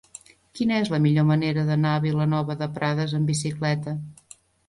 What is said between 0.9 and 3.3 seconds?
la millor manera d'anar a Vilanova de Prades